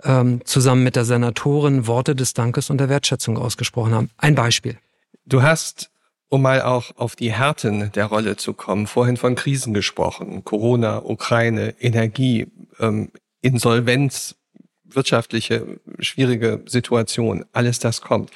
[0.02, 4.10] ähm, zusammen mit der Senatorin Worte des Dankes und der Wertschätzung ausgesprochen haben.
[4.16, 4.78] Ein Beispiel.
[5.26, 5.90] Du hast
[6.28, 11.02] um mal auch auf die Härten der Rolle zu kommen, vorhin von Krisen gesprochen, Corona,
[11.04, 12.46] Ukraine, Energie,
[12.78, 13.10] ähm,
[13.40, 14.36] Insolvenz,
[14.84, 18.30] wirtschaftliche, schwierige Situation, alles das kommt.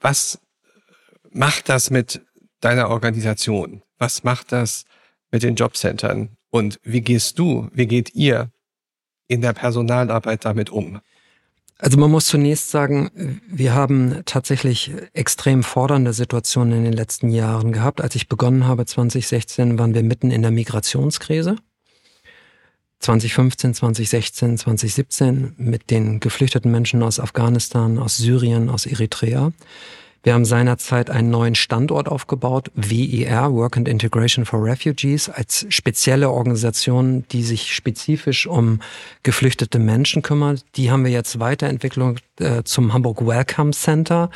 [0.00, 0.38] Was
[1.30, 2.22] macht das mit
[2.60, 3.82] deiner Organisation?
[3.98, 4.84] Was macht das
[5.30, 6.36] mit den Jobcentern?
[6.50, 8.50] Und wie gehst du, wie geht ihr
[9.26, 11.00] in der Personalarbeit damit um?
[11.80, 17.72] Also man muss zunächst sagen, wir haben tatsächlich extrem fordernde Situationen in den letzten Jahren
[17.72, 18.00] gehabt.
[18.00, 21.56] Als ich begonnen habe 2016, waren wir mitten in der Migrationskrise.
[22.98, 29.52] 2015, 2016, 2017 mit den geflüchteten Menschen aus Afghanistan, aus Syrien, aus Eritrea.
[30.22, 36.30] Wir haben seinerzeit einen neuen Standort aufgebaut, WER, Work and Integration for Refugees, als spezielle
[36.30, 38.80] Organisation, die sich spezifisch um
[39.22, 40.64] geflüchtete Menschen kümmert.
[40.76, 44.30] Die haben wir jetzt weiterentwickelt äh, zum Hamburg Welcome Center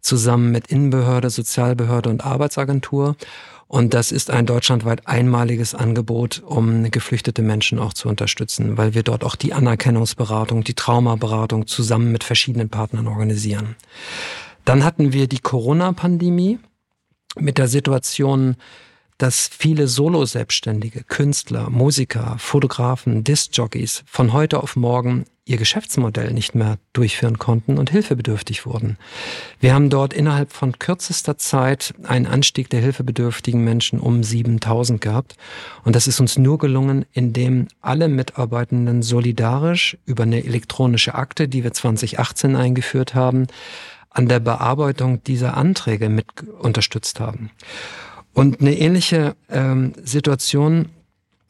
[0.00, 3.16] zusammen mit Innenbehörde, Sozialbehörde und Arbeitsagentur.
[3.66, 9.02] Und das ist ein deutschlandweit einmaliges Angebot, um geflüchtete Menschen auch zu unterstützen, weil wir
[9.02, 13.74] dort auch die Anerkennungsberatung, die Traumaberatung zusammen mit verschiedenen Partnern organisieren.
[14.64, 16.58] Dann hatten wir die Corona-Pandemie
[17.36, 18.56] mit der Situation
[19.18, 26.78] dass viele Solo-Selbstständige, Künstler, Musiker, Fotografen, Disc-Jockeys von heute auf morgen ihr Geschäftsmodell nicht mehr
[26.94, 28.96] durchführen konnten und hilfebedürftig wurden.
[29.60, 35.36] Wir haben dort innerhalb von kürzester Zeit einen Anstieg der hilfebedürftigen Menschen um 7000 gehabt.
[35.84, 41.62] Und das ist uns nur gelungen, indem alle Mitarbeitenden solidarisch über eine elektronische Akte, die
[41.62, 43.46] wir 2018 eingeführt haben,
[44.14, 46.26] an der Bearbeitung dieser Anträge mit
[46.60, 47.50] unterstützt haben.
[48.32, 50.88] Und eine ähnliche ähm, Situation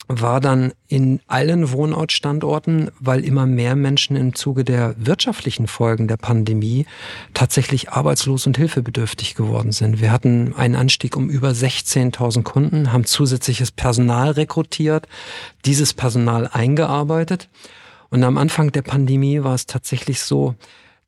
[0.06, 6.18] war dann in allen Wohnortstandorten, weil immer mehr Menschen im Zuge der wirtschaftlichen Folgen der
[6.18, 6.84] Pandemie
[7.32, 10.02] tatsächlich arbeitslos und hilfebedürftig geworden sind.
[10.02, 15.08] Wir hatten einen Anstieg um über 16.000 Kunden, haben zusätzliches Personal rekrutiert,
[15.64, 17.48] dieses Personal eingearbeitet.
[18.10, 20.54] Und am Anfang der Pandemie war es tatsächlich so,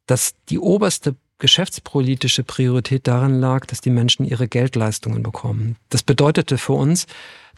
[0.06, 5.76] dass die oberste geschäftspolitische Priorität darin lag, dass die Menschen ihre Geldleistungen bekommen.
[5.90, 7.06] Das bedeutete für uns,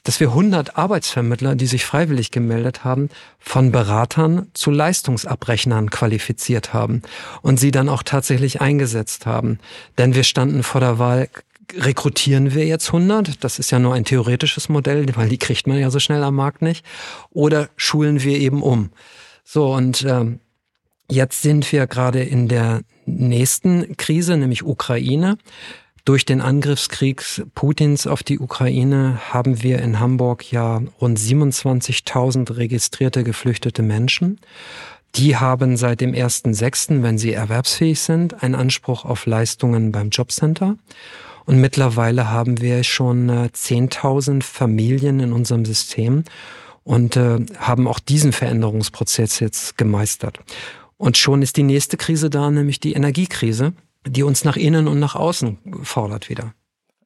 [0.04, 7.02] dass wir 100 Arbeitsvermittler, die sich freiwillig gemeldet haben, von Beratern zu Leistungsabrechnern qualifiziert haben
[7.42, 9.58] und sie dann auch tatsächlich eingesetzt haben.
[9.98, 11.28] Denn wir standen vor der Wahl,
[11.76, 13.44] rekrutieren wir jetzt 100?
[13.44, 16.36] Das ist ja nur ein theoretisches Modell, weil die kriegt man ja so schnell am
[16.36, 16.84] Markt nicht.
[17.30, 18.90] Oder schulen wir eben um?
[19.44, 20.40] So, und ähm,
[21.10, 25.38] jetzt sind wir gerade in der nächsten Krise, nämlich Ukraine.
[26.04, 27.22] Durch den Angriffskrieg
[27.54, 34.40] Putins auf die Ukraine haben wir in Hamburg ja rund 27.000 registrierte geflüchtete Menschen.
[35.16, 40.76] Die haben seit dem 1.6., wenn sie erwerbsfähig sind, einen Anspruch auf Leistungen beim Jobcenter.
[41.44, 46.24] Und mittlerweile haben wir schon 10.000 äh, Familien in unserem System
[46.84, 50.40] und äh, haben auch diesen Veränderungsprozess jetzt gemeistert.
[50.98, 53.72] Und schon ist die nächste Krise da, nämlich die Energiekrise,
[54.06, 56.54] die uns nach innen und nach außen fordert wieder.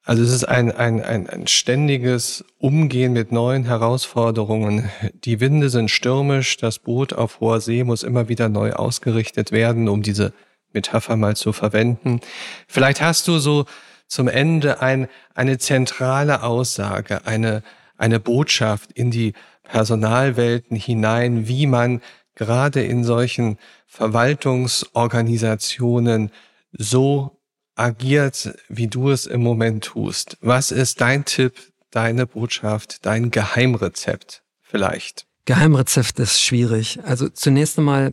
[0.04, 4.90] Also es ist ein, ein, ein, ein ständiges Umgehen mit neuen Herausforderungen.
[5.24, 9.88] Die Winde sind stürmisch, das Boot auf hoher See muss immer wieder neu ausgerichtet werden,
[9.88, 10.32] um diese
[10.72, 12.20] Metapher mal zu verwenden.
[12.66, 13.66] Vielleicht hast du so
[14.08, 17.62] zum Ende ein, eine zentrale Aussage, eine,
[17.96, 22.00] eine Botschaft in die Personalwelten hinein, wie man
[22.44, 26.32] gerade in solchen Verwaltungsorganisationen
[26.72, 27.38] so
[27.76, 30.36] agiert, wie du es im Moment tust.
[30.40, 31.54] Was ist dein Tipp,
[31.90, 35.28] deine Botschaft, dein Geheimrezept vielleicht?
[35.44, 36.98] Geheimrezept ist schwierig.
[37.04, 38.12] Also zunächst einmal,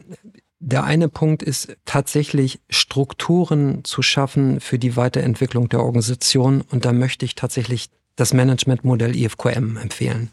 [0.59, 6.61] der eine Punkt ist tatsächlich Strukturen zu schaffen für die Weiterentwicklung der Organisation.
[6.61, 7.89] Und da möchte ich tatsächlich
[8.19, 10.29] das Managementmodell IFQM empfehlen.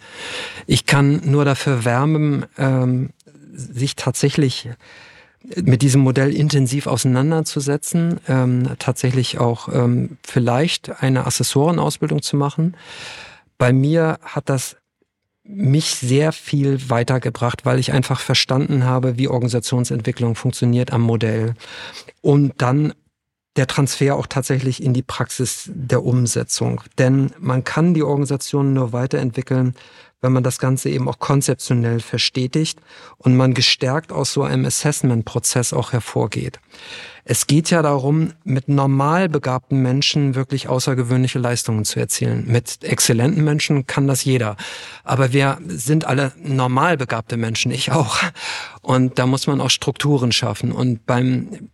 [0.67, 3.11] Ich kann nur dafür wärmen, ähm,
[3.57, 4.69] sich tatsächlich
[5.55, 12.77] mit diesem Modell intensiv auseinanderzusetzen, ähm, tatsächlich auch ähm, vielleicht eine Assessorenausbildung zu machen.
[13.59, 14.77] Bei mir hat das
[15.45, 21.55] mich sehr viel weitergebracht, weil ich einfach verstanden habe, wie Organisationsentwicklung funktioniert am Modell.
[22.21, 22.93] Und dann
[23.57, 26.83] der Transfer auch tatsächlich in die Praxis der Umsetzung.
[26.99, 29.75] Denn man kann die Organisation nur weiterentwickeln,
[30.21, 32.81] wenn man das Ganze eben auch konzeptionell verstetigt
[33.19, 36.59] und man gestärkt aus so einem Assessment-Prozess auch hervorgeht.
[37.25, 42.45] Es geht ja darum, mit normal begabten Menschen wirklich außergewöhnliche Leistungen zu erzielen.
[42.47, 44.57] Mit exzellenten Menschen kann das jeder.
[45.03, 48.19] Aber wir sind alle normal begabte Menschen, ich auch.
[48.81, 50.71] Und da muss man auch Strukturen schaffen.
[50.71, 51.69] Und beim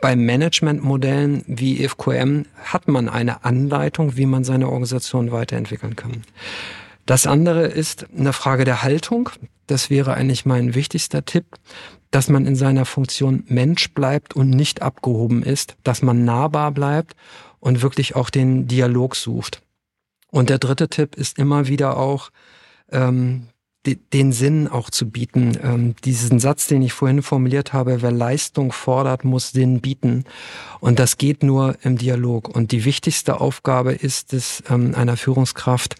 [0.00, 6.22] bei Managementmodellen wie IFQM hat man eine Anleitung, wie man seine Organisation weiterentwickeln kann.
[7.06, 9.30] Das andere ist eine Frage der Haltung.
[9.68, 11.46] Das wäre eigentlich mein wichtigster Tipp,
[12.10, 17.14] dass man in seiner Funktion Mensch bleibt und nicht abgehoben ist, dass man nahbar bleibt
[17.60, 19.62] und wirklich auch den Dialog sucht.
[20.30, 22.30] Und der dritte Tipp ist immer wieder auch,
[22.90, 23.48] ähm,
[24.12, 25.56] den Sinn auch zu bieten.
[25.62, 30.24] Ähm, diesen Satz, den ich vorhin formuliert habe, wer Leistung fordert, muss Sinn bieten.
[30.80, 32.48] Und das geht nur im Dialog.
[32.48, 35.96] Und die wichtigste Aufgabe ist es ähm, einer Führungskraft,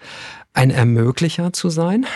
[0.56, 2.06] ein Ermöglicher zu sein.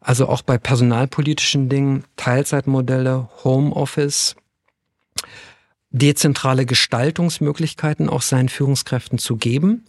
[0.00, 4.36] Also auch bei personalpolitischen Dingen, Teilzeitmodelle, Homeoffice,
[5.90, 9.84] dezentrale Gestaltungsmöglichkeiten auch seinen Führungskräften zu geben.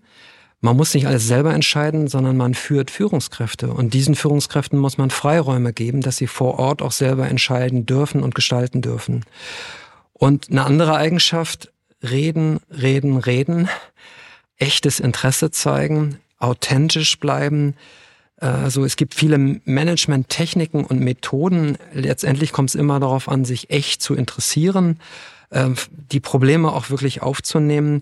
[0.61, 3.71] Man muss nicht alles selber entscheiden, sondern man führt Führungskräfte.
[3.71, 8.23] Und diesen Führungskräften muss man Freiräume geben, dass sie vor Ort auch selber entscheiden dürfen
[8.23, 9.25] und gestalten dürfen.
[10.13, 13.67] Und eine andere Eigenschaft, reden, reden, reden,
[14.57, 17.75] echtes Interesse zeigen, authentisch bleiben.
[18.37, 21.77] Also es gibt viele Management-Techniken und Methoden.
[21.93, 24.99] Letztendlich kommt es immer darauf an, sich echt zu interessieren,
[25.51, 25.75] ähm,
[26.11, 28.01] die Probleme auch wirklich aufzunehmen.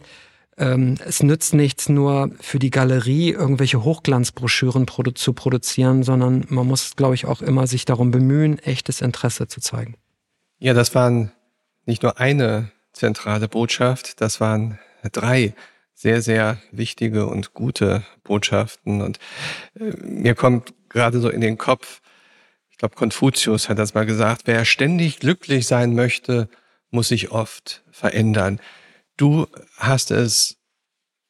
[0.58, 6.96] ähm, es nützt nichts nur für die Galerie irgendwelche Hochglanzbroschüren zu produzieren, sondern man muss,
[6.96, 9.96] glaube ich, auch immer sich darum bemühen, echtes Interesse zu zeigen.
[10.60, 11.32] Ja, das waren
[11.86, 14.80] nicht nur eine zentrale Botschaft, das waren
[15.12, 15.54] drei
[15.94, 19.02] sehr, sehr wichtige und gute Botschaften.
[19.02, 19.20] Und
[19.80, 22.02] äh, mir kommt gerade so in den Kopf,
[22.70, 26.50] ich glaube, Konfuzius hat das mal gesagt, wer ständig glücklich sein möchte,
[26.89, 28.60] muss sich oft verändern.
[29.18, 30.58] Du hast es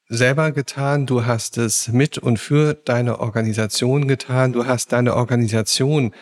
[0.08, 6.14] selber getan, du hast es mit und für deine Organisation getan, du hast deine Organisation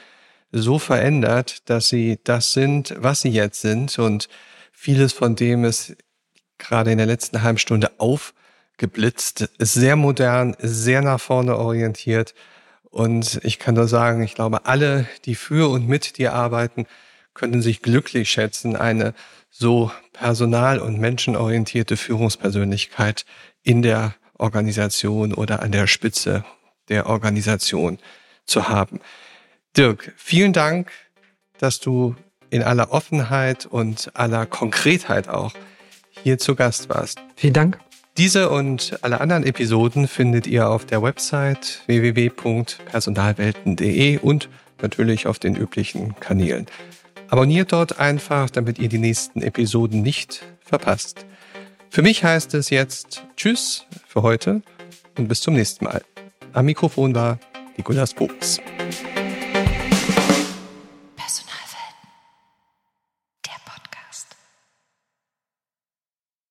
[0.52, 4.30] so verändert, dass sie das sind, was sie jetzt sind und
[4.72, 5.96] vieles von dem ist
[6.60, 8.34] gerade in der letzten halben Stunde auf
[8.78, 12.34] geblitzt, ist sehr modern, sehr nach vorne orientiert.
[12.90, 16.88] Und ich kann nur sagen, ich glaube, alle, die für und mit dir arbeiten,
[17.34, 19.14] können sich glücklich schätzen, eine
[19.50, 23.26] so personal- und menschenorientierte Führungspersönlichkeit
[23.64, 26.44] in der Organisation oder an der Spitze
[26.88, 28.00] der Organisation
[28.46, 29.00] zu haben.
[29.78, 30.92] Dirk, vielen Dank,
[31.60, 32.16] dass du
[32.50, 35.54] in aller Offenheit und aller Konkretheit auch
[36.24, 37.20] hier zu Gast warst.
[37.36, 37.80] Vielen Dank.
[38.18, 44.50] Diese und alle anderen Episoden findet ihr auf der Website www.personalwelten.de und
[44.82, 46.66] natürlich auf den üblichen Kanälen.
[47.30, 51.26] Abonniert dort einfach, damit ihr die nächsten Episoden nicht verpasst.
[51.90, 54.62] Für mich heißt es jetzt Tschüss für heute
[55.18, 56.02] und bis zum nächsten Mal.
[56.54, 57.40] Am Mikrofon war
[57.78, 58.60] Nikolas Buchs.